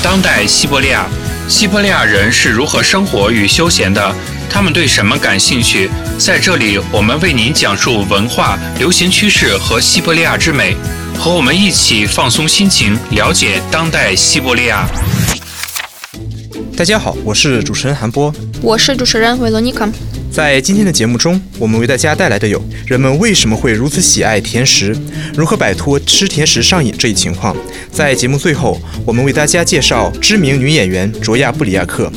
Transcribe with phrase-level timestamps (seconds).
[0.00, 1.06] 当代西伯利亚，
[1.48, 4.14] 西伯利亚人是如何生活与休闲的？
[4.48, 5.90] 他们对什么感兴趣？
[6.18, 10.76] 在这里，我们为您讲述文化、流行趋势和西伯利亚之美。
[11.18, 14.88] 和我们一起放松心情，了解当代西伯利亚。
[16.76, 19.88] 大家好，我是主持人韩波，我是主持人维罗妮卡。
[20.38, 24.96] 在今天的节目中，我们为大家带来的有人们为什么会如此喜爱甜食，
[25.34, 27.56] 如何摆脱吃甜食上瘾这一情况。
[27.90, 32.08] 在节目最后，我们为大家介绍知名女演员卓娅·布里亚克。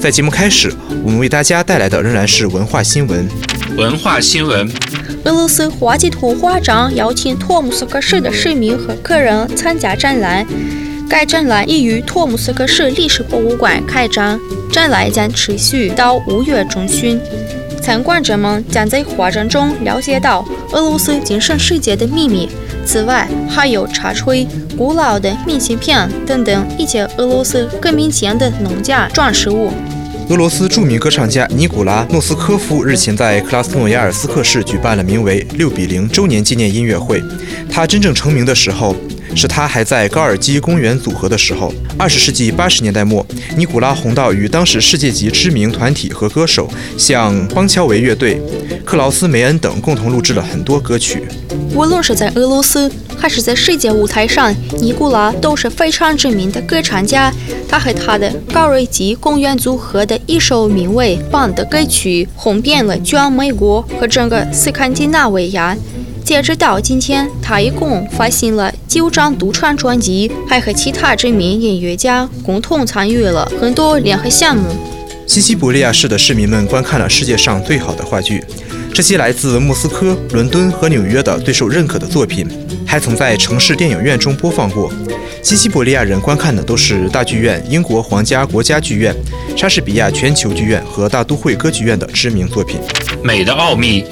[0.00, 0.72] 在节目开始，
[1.02, 3.28] 我们为大家带来的仍然是文化新闻。
[3.76, 4.70] 文化新闻：
[5.24, 10.46] 俄罗斯滑稽图画展邀请托姆斯克市的市民和客人参加展览。
[11.08, 14.38] 该展览已于托姆斯克市历史博物馆开展，
[14.72, 17.20] 展览将持续到五月中旬。
[17.84, 22.48] 参观者们将在画展中了解到俄罗斯精神世界的秘密。
[22.86, 29.70] 此外，还有茶炊、古老的明信片等等一些俄罗斯革命前的农家装饰物。
[30.30, 37.22] 俄罗斯著名歌唱家尼古拉诺斯科夫日前在克拉斯诺亚尔斯克市举办了名为“六比零”周年纪念音乐会。
[37.70, 38.96] 他真正成名的时候。
[39.36, 41.72] 是他还在高尔基公园组合的时候。
[41.98, 43.24] 二十世纪八十年代末，
[43.56, 46.68] 尼古拉红到与当时世界级知名团体和歌手，
[46.98, 48.40] 像邦乔维乐队、
[48.84, 51.22] 克劳斯·梅恩等共同录制了很多歌曲。
[51.74, 57.32] 无论是在俄罗斯还是在世界舞台上，尼古拉都是非常知名的歌唱家。
[57.68, 65.76] 他和他的高尔基公园组合的一首名为《棒》的歌曲，红遍了全美国和整个斯堪的纳维亚。
[66.24, 74.64] 截止到今天，他一共发行了九张独唱专辑，还和其他知名音乐家共同参与了很多联合项目。
[75.26, 78.42] 新西伯利亚市的市民们观看了世界上最好的话剧，
[78.94, 82.48] 这些来自莫斯科、伦敦和纽约的最受认可的作品，
[82.86, 84.90] 还曾在城市电影院中播放过。
[85.42, 89.14] 新西伯利亚人观看的都是大剧院、英国皇家国家剧院、
[89.54, 92.80] 莎士比亚全球剧院和大都会歌剧院的知名作品。
[93.22, 94.06] 美的奥秘。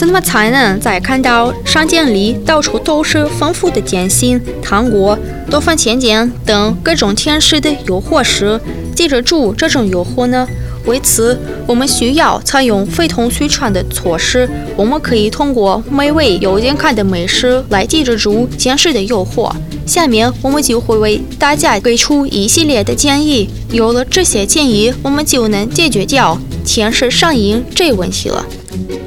[0.00, 5.18] 怎么才能在看到商店里到处都是丰富的点心、糖果、
[5.50, 8.58] 多番甜点等各种甜食的诱惑时，
[8.96, 10.48] 记得住这种诱惑呢？
[10.86, 14.48] 为此，我们需要采用非同寻常的措施。
[14.74, 19.52] 我们可以通过美味又健康的美食来记得住甜食的诱惑。
[19.90, 23.50] 下面我们就会为大家给出一系列的建议。
[23.72, 28.46] 有了这些建议，我们就能解决掉甜食上瘾这一问题了。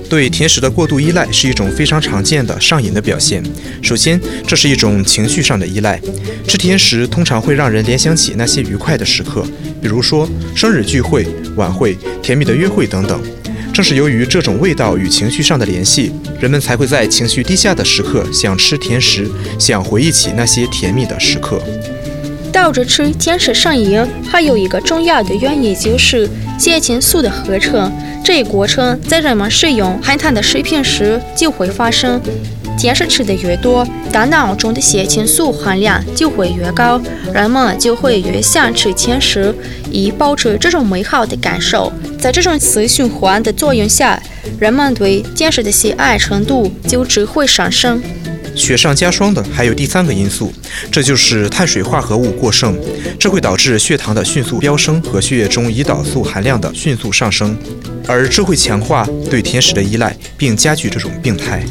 [0.10, 3.42] 对甜食的过度依赖是一种非常常见的上瘾的表现。
[3.82, 6.00] 首先，这是一种情绪上的依赖。
[6.46, 9.46] 吃甜食通常会让人联想起那些愉快的时刻，
[9.82, 13.20] 比如说生日聚会、晚会、甜蜜的约会等等。
[13.74, 21.60] 正是由于这种味道与情绪上的联系，人们才会在情绪低下的时刻想吃甜食，想回忆起那些甜蜜的时刻。
[22.52, 26.30] 倒着吃甜食上瘾，还有一个重要的原因就是
[26.60, 27.92] 血清素的合成。
[28.24, 32.22] 这一过程在人们使用含糖的食品时就会发生。
[32.78, 37.02] 甜食吃的越多，大脑中的血清素含量就会越高，
[37.34, 39.56] 人们就会越想吃甜食，
[39.90, 41.92] 以保持这种美好的感受。
[42.20, 44.22] 在这种死循环的作用下，
[44.60, 48.02] 人们对甜食的喜爱程度就只会上升。
[48.56, 50.54] 雪上加霜的还有第三个因素，
[50.92, 52.78] 这就是碳水化合物过剩，
[53.18, 57.58] 这会导致血糖的迅速飙升和血液中胰岛素含量的迅速上升，
[58.08, 61.64] 而这会强化对甜食的依赖，并加剧这种病态。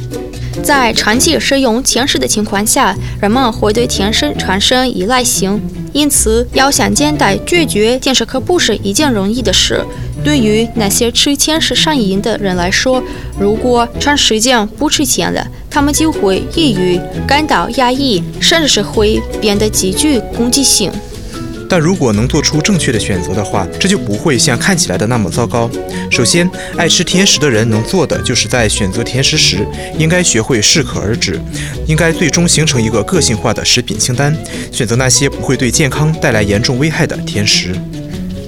[0.63, 5.61] 在长期食用甜食的情况下，人们会对甜食产生依赖性，
[5.93, 9.85] 因此要想简单拒绝甜食可不是一件容易的事。
[10.23, 13.03] 对于那些吃甜食上瘾的人来说，
[13.39, 20.93] 如果长时间不吃甜的，他们就会抑郁、感到压抑，甚至是会变得极具攻击性。
[21.73, 25.71] 但如果能做出正确的选择的话，这就不会像看起来的那么糟糕。
[26.11, 26.47] 首先，
[26.77, 29.67] 爱吃甜食的人能做的，就是在选择甜食时，
[29.99, 31.41] 应该学会适可而止，
[31.87, 34.37] 应该最终形成一个个性化的食品清单，
[34.71, 37.75] 选择那些不会对健康带来严重危害的甜食。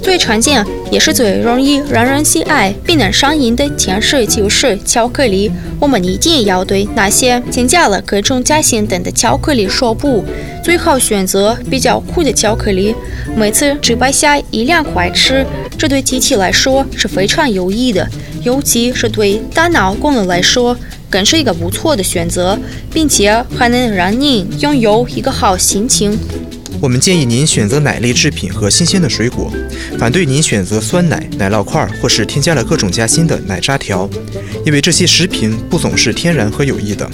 [0.05, 0.63] 最常见
[0.93, 5.51] 也是最容易让人喜爱并能上瘾的甜食就是巧克力。
[5.81, 10.23] 我们一定要对那些添加了各种夹心等的巧克力说不，
[10.63, 12.95] 最好选择比较苦的巧克力。
[13.35, 15.45] 每次只掰下一两块吃，
[15.79, 18.07] 这对机体来说是非常有益的，
[18.43, 20.77] 尤其是对大脑功能来说，
[21.09, 22.59] 更是一个不错的选择，
[22.93, 26.19] 并且还能让你拥有一个好心情。
[26.85, 29.51] 我们建议您选择奶类制品和新鲜的水果，
[29.99, 34.07] 反对您选择酸奶、奶酪块或是添加了各种夹心的奶渣条，
[34.67, 37.11] 因为这些食品不总是天然和有益的。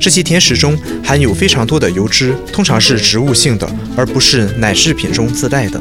[0.00, 0.74] 这些甜食中
[1.04, 5.78] 含有非常多的油脂，通常是植物性的，而不是奶制品中自带的。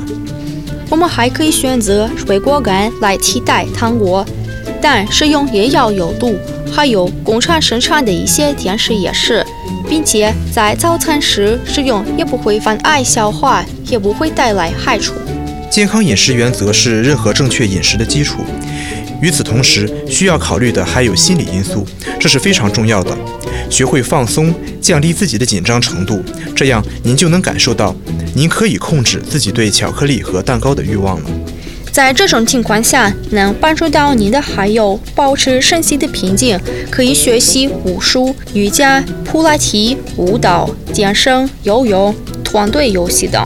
[0.89, 4.25] 我们还可以选择水果干来替代糖果，
[4.81, 6.37] 但食用也要有度。
[6.69, 9.45] 还有工厂生产的一些甜食也是。
[9.89, 15.15] 并且在早餐时食用也不会妨碍消化，也不会带来害处。
[15.69, 18.41] 健康饮食原则是任何正确饮食的基础。
[19.21, 21.85] 与此同时，需要考虑的还有心理因素，
[22.19, 23.17] 这是非常重要的。
[23.69, 26.23] 学会放松，降低自己的紧张程度，
[26.55, 27.93] 这样您就能感受到，
[28.33, 31.29] 您可以控制自己对巧克力和蛋糕的欲望了。
[31.91, 36.59] 在这种情况下，能帮助到您的还有保持身心的平静，
[36.89, 43.45] 可以学习武术、瑜伽、普拉提、舞蹈、健身、游泳、团队游戏等。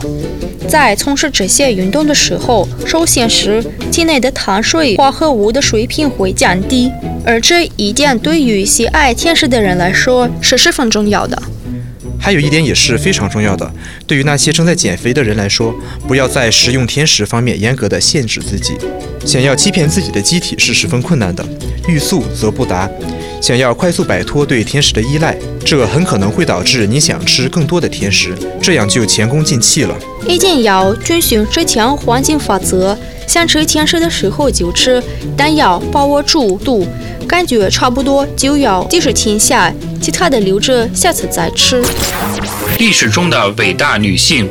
[0.67, 6.91] 在从事这些运动的时候，首先是体内的碳水化合物的水平会降低，
[7.25, 11.41] 而这一点对于喜爱甜食的人来说是十分重要的。
[12.23, 13.69] 还有一点也是非常重要的，
[14.07, 15.75] 对于那些正在减肥的人来说，
[16.07, 18.75] 不要在食用甜食方面严格的限制自己。
[19.25, 21.45] 想要欺骗自己的机体是十分困难的，
[21.85, 22.89] 欲速则不达。
[23.41, 29.93] 想要快速摆脱对甜食的依赖，这很可能会导致你想吃更多的甜食，这样就前功尽弃了。
[30.25, 32.97] 一定要遵循之前黄金法则：
[33.27, 35.03] 想吃甜食的时候就吃，
[35.35, 36.87] 但要把握住度。
[37.27, 41.83] 感觉差不多就要及时停下，其他的留着下次再吃。
[42.77, 44.49] 历史中的伟大女性，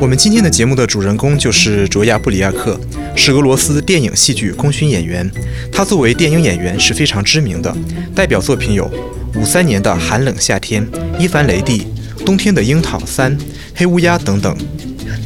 [0.00, 2.78] 我们今天的节目的主人公就是卓娅·布里亚克，
[3.14, 5.30] 是俄罗斯电影戏剧功勋演员。
[5.72, 7.74] 她作为电影演员是非常知名的，
[8.14, 8.90] 代表作品有
[9.34, 10.86] 五三年的《寒冷夏天》、
[11.18, 11.86] 伊凡雷帝、
[12.24, 13.36] 冬天的樱桃三、
[13.74, 14.56] 黑乌鸦等等。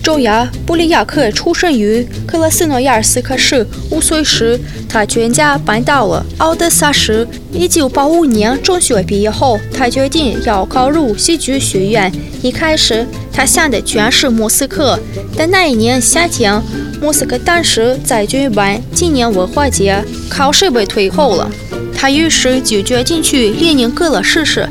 [0.02, 3.67] 周亚布里亚克出生于克拉斯诺亚尔斯克市。
[3.91, 4.58] 五岁时，
[4.88, 7.26] 他全家搬到了奥德萨市。
[7.52, 12.11] 一九八五年中学毕业后，他决定要考入戏剧学院。
[12.43, 14.99] 一开始，他想的全是莫斯科，
[15.37, 16.62] 但那一年夏天，
[17.00, 21.50] 莫斯科当时在举办纪念文化节，考试被推后了。
[21.94, 24.67] 他于是就决定去列宁格勒试试。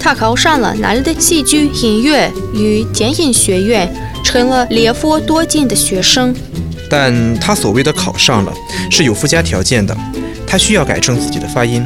[0.00, 3.88] 他考上了那里的戏剧、音乐与电影学院。
[4.22, 6.34] 成了列夫多金的学生，
[6.88, 8.52] 但他所谓的考上了
[8.90, 9.96] 是有附加条件的，
[10.46, 11.84] 他需要改正自己的发音。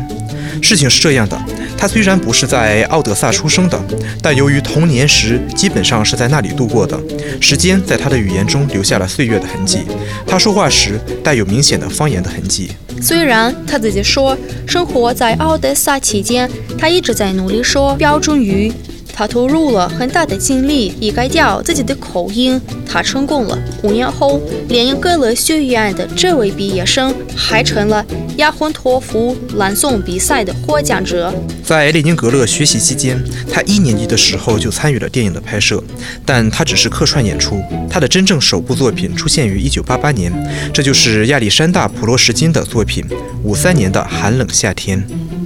[0.62, 1.38] 事情是这样的，
[1.76, 3.78] 他虽然不是在奥德萨出生的，
[4.22, 6.98] 但由于童年时基本上是在那里度过的，
[7.40, 9.80] 时间在他的语言中留下了岁月的痕迹。
[10.26, 12.70] 他说话时带有明显的方言的痕迹。
[13.02, 14.36] 虽然他自己说，
[14.66, 18.72] 生活在奥德萨期间，他一直在努力说标准语。
[19.16, 23.58] 他投入了很大的精力以改掉自己的口音，他成功了。
[23.82, 28.04] 五年后，列宁格勒学院的这位毕业生还成了
[28.36, 31.32] 雅昆托夫朗诵比赛的获奖者。
[31.64, 33.18] 在列宁格勒学习期间，
[33.50, 35.82] 他一年级的时候就参与了电影的拍摄，
[36.26, 37.58] 但他只是客串演出。
[37.88, 43.02] 他的真正首部作品出现于1988年，这就是亚历山大·普罗什金的作品
[43.42, 45.02] 《五三年的寒冷夏天》。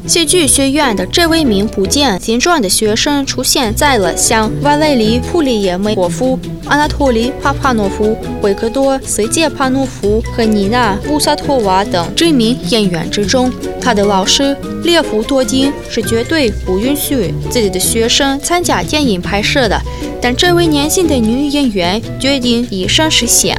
[0.06, 13.52] 戏剧学院的这位名不见经传的学生出现在了像瓦雷里·普里耶梅霍夫、阿纳托利·帕帕诺夫、维克多·斯捷帕诺夫和妮娜·乌萨托娃等知名演员之中。
[13.80, 19.80] 他的老师列夫多金是绝对不允许自己的学生参加电影拍摄的，
[20.20, 23.58] 但这位年轻的女演员决定以身试险。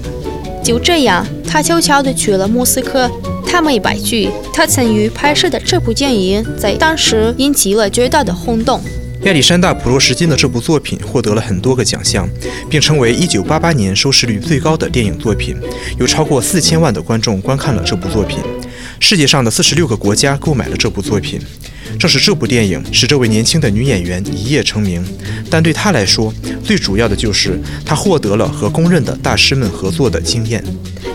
[0.64, 3.10] 就这样，她悄悄地去了莫斯科。
[3.52, 8.80] 他们一百句，他参与拍摄的这部电影在当时引起了巨大的轰动。
[9.24, 12.26] 亚历山大·普罗什金的这部作品获得了很多个奖项，
[12.70, 15.58] 并成为1988年收视率最高的电影作品，
[16.00, 18.40] 有超过四千万的观众观看了这部作品。
[19.04, 21.42] 世界上的四十六个国家购买了这部作品。
[22.00, 25.04] 正是这部电影使这位年轻的女演员一夜成名，
[25.50, 26.32] 但对她来说，
[26.64, 30.64] 最主要的就是她获得了和公认的大师们合作的经验。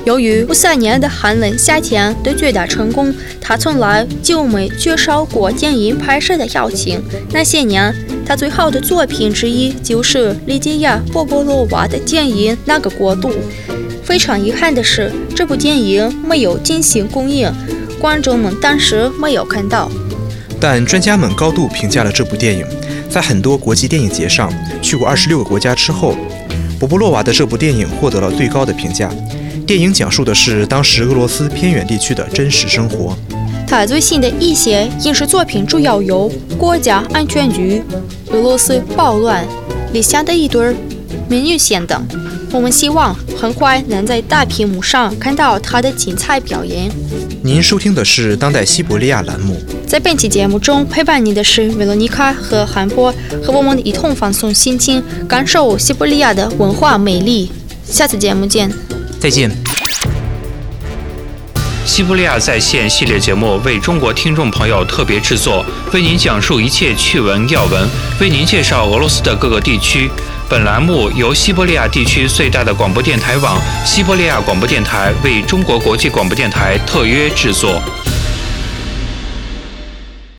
[0.05, 7.01] 由于五三年的寒冷夏天的巨大成功，她从来就没缺少过电影拍摄的邀请。
[7.31, 7.95] 那些年，
[8.27, 13.31] 她最好的作品之一就是莉迪亚·波波罗娃的电影《那个国度》。
[14.05, 17.53] 非常遗憾的是，这部电影没有进行公映，
[18.07, 19.91] 观众们当时没有看到。
[20.61, 22.65] 但专家们高度评价了这部电影，
[23.11, 24.49] 在很多国际电影节上
[24.81, 26.15] 去过二十六个国家之后，
[26.79, 29.11] 博布洛娃的这部电影获得了最高的评价。
[29.67, 33.19] 电影讲述的是当时俄罗斯偏远地区的真实生活。
[33.67, 37.83] 他最新的一些影视作品主要有《国家安全局》、
[38.33, 39.45] 俄罗斯暴乱、
[39.93, 40.77] 理想的一对、
[41.29, 42.07] 美女线等。
[42.53, 46.91] 我们希望很快能在大屏幕上看到他的精彩表演。
[47.43, 49.61] 您收听的是当代西伯利亚栏目。
[49.87, 57.51] 在本期节目中陪伴你的是维罗妮卡和韩波，和我们一同放松心情，感受西伯利亚的文化魅力。
[57.85, 58.73] 下次节目见。
[59.21, 59.51] 再见。
[61.85, 67.89] 西伯利亚在线系列节目为中国听众朋友特别制作，为您讲述一切趣闻要闻，
[68.21, 70.11] 为您介绍俄罗斯的各个地区。
[70.49, 77.83] 本栏目由西伯利亚地区最大的广播电台网——西伯利亚广播电台为中国国际广播电台特约制作。